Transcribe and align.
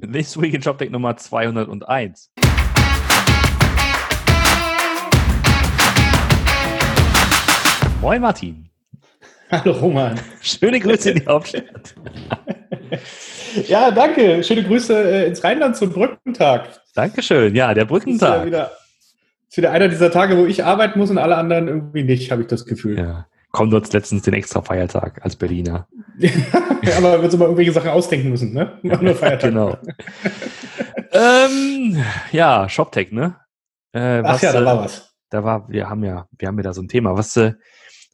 This 0.00 0.40
Week 0.40 0.54
in 0.54 0.62
ShopTech 0.62 0.90
Nummer 0.90 1.16
201. 1.16 2.30
Moin 8.00 8.20
Martin. 8.20 8.68
Hallo 9.50 9.72
Roman. 9.72 10.20
Schöne 10.40 10.78
Grüße 10.78 11.10
in 11.10 11.18
die 11.20 11.26
Hauptstadt. 11.26 11.96
ja, 13.66 13.90
danke. 13.90 14.44
Schöne 14.44 14.62
Grüße 14.62 14.94
äh, 14.94 15.26
ins 15.26 15.42
Rheinland 15.42 15.76
zum 15.76 15.90
Brückentag. 15.90 16.80
Dankeschön. 16.94 17.56
Ja, 17.56 17.74
der 17.74 17.86
Brückentag. 17.86 18.34
Ist 18.34 18.40
ja 18.40 18.46
wieder, 18.46 18.70
ist 19.48 19.56
wieder 19.56 19.72
einer 19.72 19.88
dieser 19.88 20.12
Tage, 20.12 20.36
wo 20.36 20.46
ich 20.46 20.64
arbeiten 20.64 20.98
muss 20.98 21.10
und 21.10 21.18
alle 21.18 21.36
anderen 21.36 21.66
irgendwie 21.66 22.04
nicht, 22.04 22.30
habe 22.30 22.42
ich 22.42 22.48
das 22.48 22.66
Gefühl. 22.66 22.98
Ja. 22.98 23.26
Kommt 23.50 23.74
uns 23.74 23.92
letztens 23.92 24.22
den 24.22 24.34
extra 24.34 24.62
Feiertag 24.62 25.24
als 25.24 25.34
Berliner. 25.34 25.88
aber 26.96 27.18
wir 27.18 27.24
uns 27.24 27.34
immer 27.34 27.44
irgendwelche 27.44 27.72
Sachen 27.72 27.90
ausdenken 27.90 28.30
müssen, 28.30 28.52
ne? 28.52 28.78
Nur 28.82 29.14
Feiertag. 29.14 29.50
genau. 29.50 29.76
ähm, 31.12 32.02
ja, 32.32 32.68
ShopTech, 32.68 33.12
ne? 33.12 33.36
Äh, 33.92 34.22
was, 34.22 34.36
Ach 34.36 34.42
ja, 34.42 34.52
da 34.52 34.64
war 34.64 34.78
was. 34.80 35.14
Da 35.30 35.44
war, 35.44 35.68
wir 35.68 35.88
haben 35.88 36.04
ja, 36.04 36.26
wir 36.36 36.48
haben 36.48 36.56
ja 36.56 36.62
da 36.62 36.72
so 36.72 36.82
ein 36.82 36.88
Thema. 36.88 37.16
Was, 37.16 37.36
äh, 37.36 37.52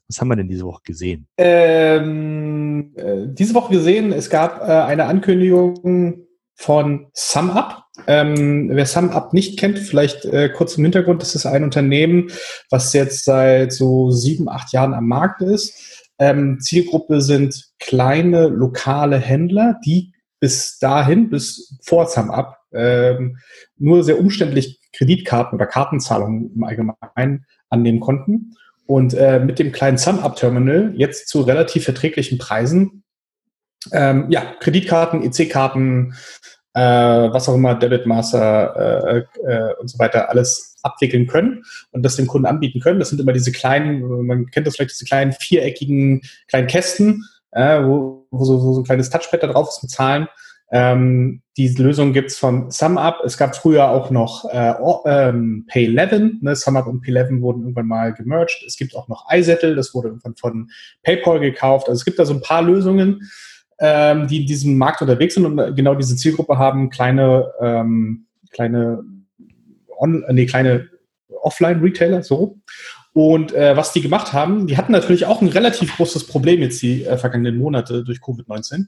was 0.08 0.20
haben 0.20 0.28
wir 0.28 0.36
denn 0.36 0.48
diese 0.48 0.64
Woche 0.64 0.82
gesehen? 0.84 1.26
Ähm, 1.38 2.92
äh, 2.96 3.26
diese 3.26 3.54
Woche 3.54 3.72
gesehen, 3.72 4.12
es 4.12 4.28
gab 4.28 4.60
äh, 4.60 4.72
eine 4.72 5.06
Ankündigung 5.06 6.26
von 6.54 7.06
SumUp. 7.14 7.82
Ähm, 8.06 8.70
wer 8.72 8.86
SumUp 8.86 9.32
nicht 9.32 9.58
kennt, 9.58 9.78
vielleicht 9.78 10.24
äh, 10.26 10.50
kurz 10.50 10.76
im 10.76 10.84
Hintergrund, 10.84 11.22
das 11.22 11.34
ist 11.34 11.46
ein 11.46 11.64
Unternehmen, 11.64 12.30
was 12.70 12.92
jetzt 12.92 13.24
seit 13.24 13.72
so 13.72 14.10
sieben, 14.10 14.48
acht 14.48 14.72
Jahren 14.72 14.94
am 14.94 15.06
Markt 15.06 15.40
ist. 15.42 16.03
Ähm, 16.18 16.60
Zielgruppe 16.60 17.20
sind 17.20 17.70
kleine 17.78 18.48
lokale 18.48 19.18
Händler, 19.18 19.80
die 19.84 20.12
bis 20.40 20.78
dahin, 20.78 21.30
bis 21.30 21.78
vor 21.82 22.06
SumUp, 22.06 22.56
ähm, 22.72 23.38
nur 23.76 24.04
sehr 24.04 24.18
umständlich 24.18 24.80
Kreditkarten 24.92 25.56
oder 25.56 25.66
Kartenzahlungen 25.66 26.52
im 26.54 26.64
Allgemeinen 26.64 27.46
annehmen 27.68 28.00
konnten. 28.00 28.54
Und 28.86 29.14
äh, 29.14 29.40
mit 29.40 29.58
dem 29.58 29.72
kleinen 29.72 29.98
SumUp-Terminal 29.98 30.92
jetzt 30.96 31.28
zu 31.28 31.40
relativ 31.40 31.84
verträglichen 31.84 32.38
Preisen 32.38 33.04
ähm, 33.92 34.26
ja, 34.30 34.54
Kreditkarten, 34.60 35.22
EC-Karten, 35.22 36.14
äh, 36.74 36.80
was 36.80 37.48
auch 37.48 37.54
immer, 37.54 37.74
Debitmaster 37.74 39.06
äh, 39.06 39.42
äh, 39.46 39.74
und 39.80 39.88
so 39.88 39.98
weiter 39.98 40.28
alles 40.28 40.76
abwickeln 40.82 41.26
können 41.26 41.64
und 41.92 42.02
das 42.02 42.16
dem 42.16 42.26
Kunden 42.26 42.46
anbieten 42.46 42.80
können. 42.80 42.98
Das 42.98 43.10
sind 43.10 43.20
immer 43.20 43.32
diese 43.32 43.52
kleinen, 43.52 44.26
man 44.26 44.50
kennt 44.50 44.66
das 44.66 44.76
vielleicht, 44.76 44.92
diese 44.92 45.06
kleinen 45.06 45.32
viereckigen 45.32 46.22
kleinen 46.48 46.66
Kästen, 46.66 47.24
äh, 47.52 47.82
wo, 47.82 48.26
wo, 48.30 48.44
so, 48.44 48.62
wo 48.62 48.74
so 48.74 48.80
ein 48.80 48.84
kleines 48.84 49.08
Touchpad 49.08 49.42
da 49.42 49.46
drauf 49.46 49.68
ist 49.68 49.82
mit 49.82 49.90
Zahlen. 49.90 50.28
Ähm, 50.70 51.42
die 51.56 51.68
Lösung 51.68 52.12
gibt's 52.12 52.36
von 52.36 52.70
SumUp. 52.70 53.20
Es 53.24 53.38
gab 53.38 53.54
früher 53.54 53.90
auch 53.90 54.10
noch 54.10 54.44
äh, 54.50 54.74
ähm, 55.06 55.66
Pay11. 55.70 56.42
Ne? 56.42 56.56
SumUp 56.56 56.88
und 56.88 57.04
Pay11 57.04 57.40
wurden 57.40 57.60
irgendwann 57.60 57.86
mal 57.86 58.12
gemerged. 58.12 58.64
Es 58.66 58.76
gibt 58.76 58.96
auch 58.96 59.06
noch 59.06 59.26
iSettle, 59.30 59.76
das 59.76 59.94
wurde 59.94 60.08
irgendwann 60.08 60.34
von 60.34 60.70
PayPal 61.04 61.38
gekauft. 61.38 61.88
Also 61.88 61.98
es 61.98 62.04
gibt 62.04 62.18
da 62.18 62.24
so 62.24 62.34
ein 62.34 62.40
paar 62.40 62.62
Lösungen 62.62 63.20
ähm, 63.78 64.28
die 64.28 64.42
in 64.42 64.46
diesem 64.46 64.78
Markt 64.78 65.02
unterwegs 65.02 65.34
sind 65.34 65.46
und 65.46 65.76
genau 65.76 65.94
diese 65.94 66.16
Zielgruppe 66.16 66.58
haben 66.58 66.90
kleine, 66.90 67.52
ähm, 67.60 68.26
kleine, 68.50 69.02
on, 69.98 70.24
nee, 70.30 70.46
kleine 70.46 70.88
Offline-Retailer, 71.42 72.22
so. 72.22 72.58
Und 73.12 73.52
äh, 73.52 73.76
was 73.76 73.92
die 73.92 74.00
gemacht 74.00 74.32
haben, 74.32 74.66
die 74.66 74.76
hatten 74.76 74.90
natürlich 74.90 75.26
auch 75.26 75.40
ein 75.40 75.48
relativ 75.48 75.96
großes 75.96 76.26
Problem 76.26 76.60
jetzt 76.60 76.82
die 76.82 77.04
äh, 77.04 77.16
vergangenen 77.16 77.58
Monate 77.58 78.02
durch 78.02 78.18
Covid-19, 78.18 78.86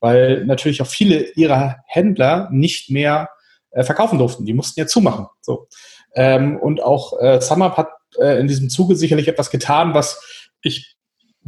weil 0.00 0.44
natürlich 0.46 0.82
auch 0.82 0.88
viele 0.88 1.30
ihrer 1.36 1.76
Händler 1.86 2.48
nicht 2.50 2.90
mehr 2.90 3.28
äh, 3.70 3.84
verkaufen 3.84 4.18
durften. 4.18 4.44
Die 4.44 4.52
mussten 4.52 4.80
ja 4.80 4.88
zumachen. 4.88 5.26
So. 5.40 5.68
Ähm, 6.14 6.56
und 6.56 6.82
auch 6.82 7.20
äh, 7.20 7.40
SumUp 7.40 7.76
hat 7.76 7.90
äh, 8.18 8.40
in 8.40 8.48
diesem 8.48 8.68
Zuge 8.68 8.96
sicherlich 8.96 9.28
etwas 9.28 9.50
getan, 9.50 9.94
was 9.94 10.20
ich 10.60 10.96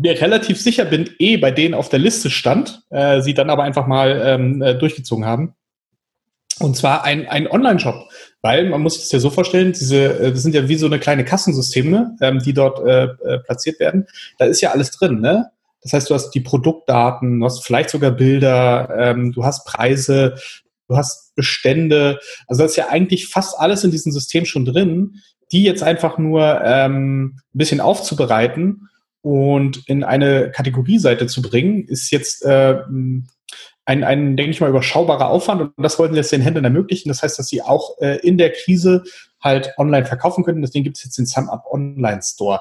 mir 0.00 0.20
relativ 0.20 0.60
sicher 0.60 0.84
bin, 0.84 1.10
eh 1.18 1.36
bei 1.36 1.50
denen 1.50 1.74
auf 1.74 1.88
der 1.88 1.98
Liste 1.98 2.30
stand, 2.30 2.82
äh, 2.90 3.20
sie 3.20 3.34
dann 3.34 3.50
aber 3.50 3.64
einfach 3.64 3.86
mal 3.86 4.22
ähm, 4.24 4.62
äh, 4.62 4.74
durchgezogen 4.74 5.24
haben. 5.24 5.54
Und 6.58 6.76
zwar 6.76 7.04
ein, 7.04 7.26
ein 7.26 7.50
Online-Shop. 7.50 8.08
Weil 8.42 8.68
man 8.68 8.80
muss 8.80 8.94
sich 8.94 9.02
das 9.04 9.12
ja 9.12 9.18
so 9.18 9.30
vorstellen, 9.30 9.72
diese, 9.72 10.18
äh, 10.18 10.32
das 10.32 10.42
sind 10.42 10.54
ja 10.54 10.68
wie 10.68 10.76
so 10.76 10.86
eine 10.86 10.98
kleine 10.98 11.24
Kassensysteme, 11.24 12.16
ähm, 12.20 12.38
die 12.38 12.54
dort 12.54 12.86
äh, 12.86 13.04
äh, 13.04 13.38
platziert 13.40 13.80
werden. 13.80 14.06
Da 14.38 14.46
ist 14.46 14.60
ja 14.60 14.70
alles 14.70 14.90
drin, 14.90 15.20
ne? 15.20 15.50
Das 15.82 15.94
heißt, 15.94 16.10
du 16.10 16.14
hast 16.14 16.30
die 16.32 16.40
Produktdaten, 16.40 17.40
du 17.40 17.46
hast 17.46 17.64
vielleicht 17.64 17.88
sogar 17.90 18.10
Bilder, 18.10 18.94
ähm, 18.98 19.32
du 19.32 19.44
hast 19.44 19.64
Preise, 19.64 20.34
du 20.88 20.96
hast 20.96 21.34
Bestände. 21.34 22.18
Also 22.46 22.60
da 22.60 22.66
ist 22.66 22.76
ja 22.76 22.88
eigentlich 22.88 23.28
fast 23.28 23.58
alles 23.58 23.82
in 23.84 23.90
diesem 23.90 24.12
System 24.12 24.44
schon 24.44 24.66
drin, 24.66 25.16
die 25.52 25.62
jetzt 25.64 25.82
einfach 25.82 26.18
nur 26.18 26.60
ähm, 26.62 27.36
ein 27.54 27.58
bisschen 27.58 27.80
aufzubereiten 27.80 28.89
und 29.22 29.88
in 29.88 30.04
eine 30.04 30.50
Kategorieseite 30.50 31.26
zu 31.26 31.42
bringen, 31.42 31.86
ist 31.86 32.10
jetzt 32.10 32.44
äh, 32.44 32.78
ein, 33.84 34.04
ein, 34.04 34.36
denke 34.36 34.52
ich 34.52 34.60
mal, 34.60 34.70
überschaubarer 34.70 35.28
Aufwand 35.28 35.62
und 35.62 35.72
das 35.78 35.98
wollten 35.98 36.14
sie 36.14 36.20
jetzt 36.20 36.32
den 36.32 36.42
Händlern 36.42 36.64
ermöglichen. 36.64 37.08
Das 37.08 37.22
heißt, 37.22 37.38
dass 37.38 37.48
sie 37.48 37.62
auch 37.62 37.98
äh, 38.00 38.18
in 38.18 38.38
der 38.38 38.52
Krise 38.52 39.02
halt 39.40 39.72
online 39.78 40.06
verkaufen 40.06 40.44
können. 40.44 40.62
Deswegen 40.62 40.84
gibt 40.84 40.96
es 40.96 41.04
jetzt 41.04 41.18
den 41.18 41.26
SumUp 41.26 41.64
Online 41.70 42.20
Store. 42.22 42.60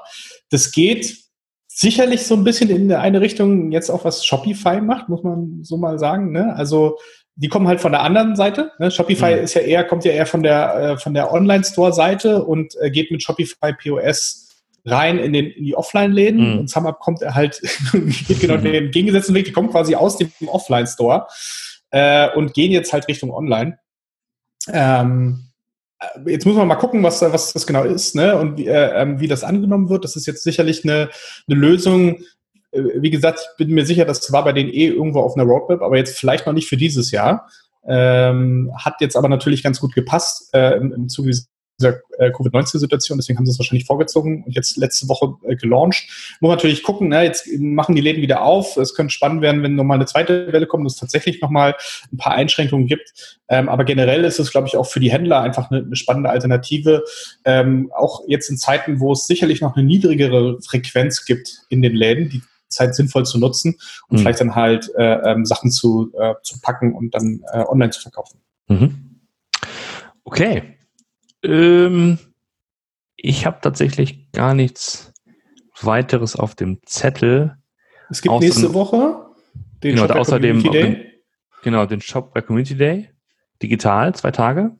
Das 0.49 0.71
geht 0.71 1.17
sicherlich 1.67 2.25
so 2.25 2.35
ein 2.35 2.43
bisschen 2.43 2.69
in 2.69 2.91
eine 2.91 3.21
Richtung 3.21 3.71
jetzt 3.71 3.89
auch 3.89 4.03
was 4.05 4.25
Shopify 4.25 4.81
macht, 4.81 5.07
muss 5.07 5.23
man 5.23 5.63
so 5.63 5.77
mal 5.77 5.99
sagen. 5.99 6.31
Ne? 6.31 6.55
Also 6.55 6.97
die 7.35 7.47
kommen 7.47 7.67
halt 7.67 7.79
von 7.79 7.91
der 7.91 8.01
anderen 8.01 8.35
Seite. 8.35 8.71
Ne? 8.79 8.91
Shopify 8.91 9.35
mhm. 9.35 9.43
ist 9.43 9.53
ja 9.53 9.61
eher, 9.61 9.83
kommt 9.85 10.03
ja 10.03 10.11
eher 10.11 10.25
von 10.25 10.43
der, 10.43 10.75
äh, 10.75 10.97
von 10.97 11.13
der 11.13 11.31
Online-Store-Seite 11.31 12.43
und 12.43 12.75
äh, 12.81 12.89
geht 12.89 13.11
mit 13.11 13.23
Shopify 13.23 13.73
POS 13.73 14.48
rein 14.85 15.17
in, 15.17 15.33
den, 15.33 15.47
in 15.47 15.65
die 15.65 15.75
Offline-Läden 15.75 16.53
mhm. 16.53 16.59
und 16.59 16.69
SumUp 16.69 16.99
kommt 16.99 17.21
er 17.21 17.35
halt, 17.35 17.61
geht 18.27 18.39
genau 18.41 18.57
den 18.57 18.73
entgegengesetzten 18.73 19.35
Weg, 19.35 19.45
die 19.45 19.51
kommen 19.51 19.69
quasi 19.69 19.95
aus 19.95 20.17
dem 20.17 20.31
Offline-Store 20.47 21.27
äh, 21.91 22.29
und 22.35 22.53
gehen 22.53 22.71
jetzt 22.71 22.93
halt 22.93 23.07
Richtung 23.07 23.31
Online. 23.31 23.77
Ähm, 24.71 25.49
äh, 25.99 26.31
jetzt 26.31 26.45
muss 26.45 26.55
man 26.55 26.67
mal 26.67 26.75
gucken, 26.75 27.03
was, 27.03 27.21
was 27.21 27.53
das 27.53 27.67
genau 27.67 27.83
ist 27.83 28.15
ne? 28.15 28.37
und 28.37 28.57
wie, 28.57 28.67
äh, 28.67 29.01
ähm, 29.01 29.19
wie 29.19 29.27
das 29.27 29.43
angenommen 29.43 29.89
wird. 29.89 30.03
Das 30.03 30.15
ist 30.15 30.27
jetzt 30.27 30.43
sicherlich 30.43 30.83
eine, 30.83 31.09
eine 31.47 31.59
Lösung. 31.59 32.17
Äh, 32.71 32.81
wie 32.95 33.09
gesagt, 33.09 33.39
ich 33.39 33.57
bin 33.57 33.73
mir 33.73 33.85
sicher, 33.85 34.05
das 34.05 34.31
war 34.31 34.43
bei 34.43 34.53
denen 34.53 34.69
eh 34.69 34.87
irgendwo 34.87 35.21
auf 35.21 35.35
einer 35.35 35.45
Roadmap, 35.45 35.81
aber 35.81 35.97
jetzt 35.97 36.17
vielleicht 36.17 36.45
noch 36.45 36.53
nicht 36.53 36.67
für 36.67 36.77
dieses 36.77 37.11
Jahr. 37.11 37.49
Ähm, 37.87 38.71
hat 38.77 38.95
jetzt 38.99 39.15
aber 39.15 39.29
natürlich 39.29 39.63
ganz 39.63 39.79
gut 39.79 39.95
gepasst 39.95 40.53
äh, 40.53 40.75
im, 40.77 40.91
im 40.93 41.09
Zuge 41.09 41.33
dieser 41.79 42.01
äh, 42.17 42.31
Covid-19-Situation, 42.31 43.17
deswegen 43.17 43.37
haben 43.37 43.45
sie 43.45 43.51
es 43.51 43.59
wahrscheinlich 43.59 43.85
vorgezogen 43.85 44.43
und 44.43 44.55
jetzt 44.55 44.77
letzte 44.77 45.07
Woche 45.07 45.35
äh, 45.47 45.55
gelauncht. 45.55 46.37
Muss 46.39 46.49
natürlich 46.49 46.83
gucken, 46.83 47.09
ne, 47.09 47.23
jetzt 47.23 47.47
machen 47.57 47.95
die 47.95 48.01
Läden 48.01 48.21
wieder 48.21 48.41
auf. 48.41 48.77
Es 48.77 48.93
könnte 48.93 49.13
spannend 49.13 49.41
werden, 49.41 49.63
wenn 49.63 49.75
nochmal 49.75 49.97
eine 49.97 50.05
zweite 50.05 50.51
Welle 50.51 50.67
kommt 50.67 50.81
und 50.81 50.87
es 50.87 50.95
tatsächlich 50.95 51.41
nochmal 51.41 51.75
ein 52.11 52.17
paar 52.17 52.33
Einschränkungen 52.33 52.87
gibt. 52.87 53.39
Ähm, 53.47 53.69
aber 53.69 53.83
generell 53.83 54.23
ist 54.25 54.39
es, 54.39 54.51
glaube 54.51 54.67
ich, 54.67 54.77
auch 54.77 54.85
für 54.85 54.99
die 54.99 55.11
Händler 55.11 55.41
einfach 55.41 55.71
eine, 55.71 55.81
eine 55.81 55.95
spannende 55.95 56.29
Alternative. 56.29 57.03
Ähm, 57.45 57.91
auch 57.95 58.21
jetzt 58.27 58.49
in 58.49 58.57
Zeiten, 58.57 58.99
wo 58.99 59.13
es 59.13 59.25
sicherlich 59.25 59.61
noch 59.61 59.75
eine 59.75 59.85
niedrigere 59.85 60.61
Frequenz 60.61 61.25
gibt 61.25 61.63
in 61.69 61.81
den 61.81 61.95
Läden, 61.95 62.29
die 62.29 62.41
Zeit 62.67 62.95
sinnvoll 62.95 63.25
zu 63.25 63.39
nutzen 63.39 63.79
und 64.09 64.17
mhm. 64.17 64.21
vielleicht 64.21 64.41
dann 64.41 64.55
halt 64.55 64.91
äh, 64.95 65.31
ähm, 65.31 65.45
Sachen 65.45 65.71
zu, 65.71 66.11
äh, 66.17 66.35
zu 66.43 66.59
packen 66.61 66.93
und 66.93 67.13
dann 67.15 67.43
äh, 67.51 67.63
online 67.67 67.89
zu 67.89 68.01
verkaufen. 68.01 68.39
Mhm. 68.67 69.19
Okay, 70.23 70.77
ähm, 71.43 72.19
ich 73.15 73.45
habe 73.45 73.59
tatsächlich 73.61 74.31
gar 74.31 74.53
nichts 74.53 75.13
weiteres 75.81 76.35
auf 76.35 76.55
dem 76.55 76.79
Zettel. 76.85 77.57
Es 78.09 78.21
gibt 78.21 78.39
nächste 78.39 78.73
Woche 78.73 79.25
den 79.83 79.95
genau, 79.95 80.07
Shop 80.07 80.17
außerdem 80.17 80.63
den, 80.63 81.05
genau, 81.63 81.85
den 81.85 82.01
Shop 82.01 82.33
bei 82.33 82.41
Community 82.41 82.75
Day. 82.75 83.09
Digital, 83.61 84.15
zwei 84.15 84.31
Tage. 84.31 84.71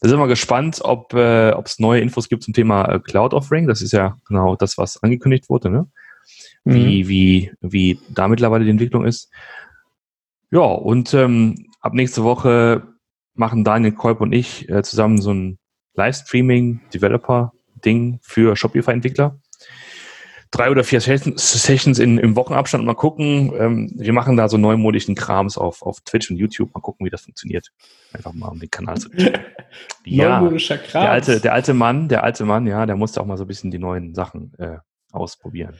Da 0.00 0.08
sind 0.08 0.18
wir 0.18 0.26
gespannt, 0.26 0.80
ob 0.82 1.14
äh, 1.14 1.50
es 1.62 1.78
neue 1.78 2.00
Infos 2.00 2.28
gibt 2.28 2.42
zum 2.42 2.52
Thema 2.52 2.84
äh, 2.86 2.98
Cloud 2.98 3.32
Offering. 3.32 3.68
Das 3.68 3.80
ist 3.80 3.92
ja 3.92 4.18
genau 4.26 4.56
das, 4.56 4.76
was 4.76 5.02
angekündigt 5.02 5.48
wurde, 5.48 5.70
ne? 5.70 5.88
Wie, 6.64 7.04
mhm. 7.04 7.08
wie, 7.08 7.52
wie 7.60 8.00
da 8.08 8.26
mittlerweile 8.26 8.64
die 8.64 8.70
Entwicklung 8.70 9.04
ist. 9.04 9.30
Ja, 10.50 10.62
und 10.62 11.14
ähm, 11.14 11.66
ab 11.80 11.94
nächste 11.94 12.24
Woche 12.24 12.82
machen 13.34 13.64
Daniel 13.64 13.92
Kolb 13.92 14.20
und 14.20 14.32
ich 14.32 14.68
äh, 14.68 14.82
zusammen 14.82 15.20
so 15.20 15.32
ein 15.32 15.58
Livestreaming-Developer-Ding 15.94 18.20
für 18.22 18.56
Shopify-Entwickler. 18.56 19.38
Drei 20.50 20.70
oder 20.70 20.84
vier 20.84 21.00
Sessions 21.00 21.98
in, 21.98 22.18
im 22.18 22.36
Wochenabstand 22.36 22.84
mal 22.84 22.94
gucken. 22.94 23.52
Ähm, 23.58 23.90
wir 23.96 24.12
machen 24.12 24.36
da 24.36 24.48
so 24.48 24.56
neumodischen 24.56 25.16
Krams 25.16 25.58
auf, 25.58 25.82
auf 25.82 26.00
Twitch 26.02 26.30
und 26.30 26.36
YouTube. 26.36 26.72
Mal 26.74 26.80
gucken, 26.80 27.04
wie 27.04 27.10
das 27.10 27.22
funktioniert. 27.22 27.72
Einfach 28.12 28.32
mal 28.32 28.46
um 28.48 28.60
den 28.60 28.70
Kanal 28.70 28.98
zu 28.98 29.08
ja, 30.04 30.38
Neumodischer 30.38 30.78
Kram. 30.78 31.02
Der 31.02 31.10
alte, 31.10 31.40
der 31.40 31.54
alte 31.54 31.74
Mann, 31.74 32.08
der 32.08 32.22
alte 32.22 32.44
Mann, 32.44 32.68
ja, 32.68 32.86
der 32.86 32.94
musste 32.94 33.20
auch 33.20 33.26
mal 33.26 33.36
so 33.36 33.42
ein 33.44 33.48
bisschen 33.48 33.72
die 33.72 33.80
neuen 33.80 34.14
Sachen 34.14 34.52
äh, 34.58 34.78
ausprobieren. 35.10 35.74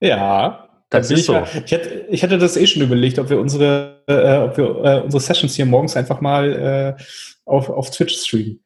Ja, 0.00 0.68
Das 0.92 1.10
ist 1.10 1.26
so. 1.26 1.42
Ich 1.64 1.72
hätte, 1.72 2.06
ich 2.08 2.22
hätte 2.22 2.38
das 2.38 2.56
eh 2.56 2.66
schon 2.66 2.82
überlegt, 2.82 3.18
ob 3.18 3.30
wir 3.30 3.40
unsere, 3.40 4.02
äh, 4.06 4.36
ob 4.36 4.56
wir 4.56 4.64
äh, 4.84 5.00
unsere 5.00 5.20
Sessions 5.20 5.54
hier 5.54 5.66
morgens 5.66 5.96
einfach 5.96 6.20
mal 6.20 6.96
äh, 6.98 7.02
auf, 7.44 7.70
auf 7.70 7.90
Twitch 7.90 8.14
streamen. 8.14 8.60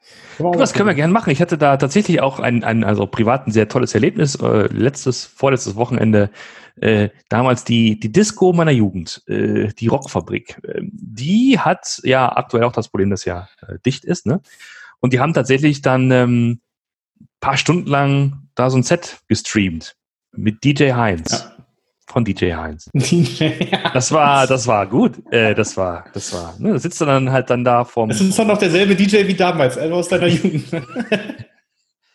Das 0.58 0.74
können 0.74 0.88
wir 0.88 0.94
gerne 0.94 1.12
machen. 1.12 1.30
Ich 1.30 1.40
hatte 1.40 1.56
da 1.56 1.76
tatsächlich 1.76 2.20
auch 2.20 2.40
ein, 2.40 2.64
ein 2.64 2.84
also 2.84 3.06
privat 3.06 3.46
ein 3.46 3.52
sehr 3.52 3.68
tolles 3.68 3.94
Erlebnis. 3.94 4.34
Äh, 4.36 4.66
letztes, 4.72 5.24
vorletztes 5.24 5.76
Wochenende 5.76 6.30
äh, 6.80 7.08
damals 7.28 7.64
die, 7.64 7.98
die 7.98 8.12
Disco 8.12 8.52
meiner 8.52 8.72
Jugend, 8.72 9.22
äh, 9.28 9.68
die 9.68 9.86
Rockfabrik. 9.86 10.60
Äh, 10.62 10.82
die 10.82 11.58
hat 11.58 12.00
ja 12.04 12.36
aktuell 12.36 12.64
auch 12.64 12.72
das 12.72 12.88
Problem, 12.88 13.10
dass 13.10 13.24
ja 13.24 13.48
äh, 13.66 13.78
dicht 13.84 14.04
ist. 14.04 14.26
Ne? 14.26 14.40
Und 15.00 15.12
die 15.12 15.20
haben 15.20 15.32
tatsächlich 15.32 15.80
dann 15.80 16.10
ähm, 16.10 16.60
paar 17.40 17.56
Stunden 17.56 17.88
lang 17.88 18.48
da 18.54 18.70
so 18.70 18.76
ein 18.76 18.82
Set 18.82 19.20
gestreamt 19.28 19.96
mit 20.32 20.64
DJ 20.64 20.92
Heinz. 20.92 21.30
Ja. 21.32 21.56
Von 22.08 22.24
DJ 22.24 22.52
Heinz. 22.52 22.88
das 23.92 24.12
war, 24.12 24.46
das 24.46 24.66
war 24.68 24.86
gut. 24.86 25.20
Äh, 25.32 25.54
das 25.54 25.76
war, 25.76 26.04
das 26.14 26.32
war. 26.32 26.54
Ne, 26.58 26.72
da 26.72 26.78
sitzt 26.78 27.00
du 27.00 27.04
dann 27.04 27.32
halt 27.32 27.50
dann 27.50 27.64
da 27.64 27.84
vom. 27.84 28.08
Das 28.08 28.20
ist 28.20 28.38
doch 28.38 28.46
noch 28.46 28.58
derselbe 28.58 28.94
DJ 28.94 29.26
wie 29.26 29.34
damals, 29.34 29.76
also 29.76 29.94
aus 29.96 30.08
deiner 30.08 30.26
Jugend. 30.28 30.66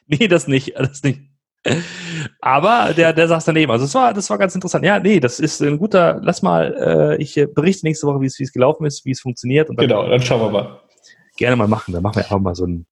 nee, 0.07 0.27
das 0.29 0.47
nicht, 0.47 0.73
das 0.77 1.03
nicht. 1.03 1.21
Aber 2.39 2.93
der, 2.95 3.13
der 3.13 3.27
saß 3.27 3.45
daneben. 3.45 3.71
Also 3.71 3.85
das 3.85 3.93
war, 3.93 4.13
das 4.13 4.29
war 4.29 4.37
ganz 4.37 4.55
interessant. 4.55 4.85
Ja, 4.85 4.97
nee, 4.97 5.19
das 5.19 5.39
ist 5.39 5.61
ein 5.61 5.77
guter, 5.77 6.19
lass 6.23 6.41
mal, 6.41 7.17
äh, 7.19 7.21
ich 7.21 7.35
berichte 7.53 7.85
nächste 7.85 8.07
Woche, 8.07 8.21
wie 8.21 8.25
es, 8.25 8.39
wie 8.39 8.43
es 8.43 8.53
gelaufen 8.53 8.85
ist, 8.85 9.05
wie 9.05 9.11
es 9.11 9.21
funktioniert. 9.21 9.69
Dann 9.69 9.75
genau, 9.75 10.07
dann 10.07 10.21
schauen 10.21 10.41
wir 10.41 10.49
mal. 10.49 10.79
Gerne 11.37 11.57
mal 11.57 11.67
machen. 11.67 11.93
Dann 11.93 12.01
machen 12.01 12.15
wir 12.15 12.23
einfach 12.23 12.39
mal 12.39 12.55
so 12.55 12.65
ein, 12.65 12.87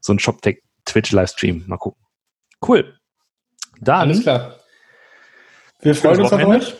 so 0.00 0.12
ein 0.12 0.18
ShopTech 0.18 0.62
Twitch-Livestream. 0.86 1.64
Mal 1.66 1.76
gucken. 1.76 2.02
Cool. 2.66 2.94
Dann. 3.80 4.08
Alles 4.08 4.22
klar. 4.22 4.56
Wir 5.86 5.94
freuen 5.94 6.20
uns 6.20 6.32
auf 6.32 6.44
euch. 6.44 6.74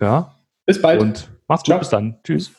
Ja. 0.00 0.34
Bis 0.66 0.80
bald. 0.82 1.00
Und 1.00 1.30
macht's 1.48 1.62
gut. 1.62 1.68
Ciao. 1.68 1.78
Bis 1.78 1.88
dann. 1.88 2.20
Tschüss. 2.22 2.52